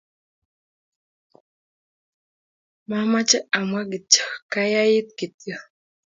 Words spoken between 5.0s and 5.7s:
kityo